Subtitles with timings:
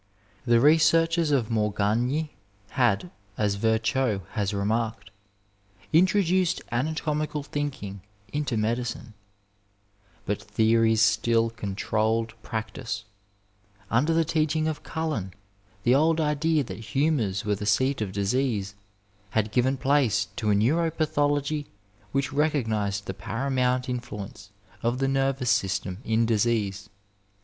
[0.47, 2.31] The researches of Morgagni
[2.69, 5.11] had, as Virchow has remarked,
[5.93, 7.99] introduced anatomical thinldng
[8.33, 9.13] into medicine.
[10.25, 13.03] But theories still controlled practice.
[13.91, 15.35] Under the teaching of Cullen,
[15.83, 18.73] the old idea that humours were the seat of disease
[19.37, 22.13] had given place to a neuxo Digitized by Google MEDICINE m THE NINETEENTH CENTURY patliol<^
[22.13, 24.49] which recognized the paramount influence
[24.81, 26.89] of the nervous system in disease.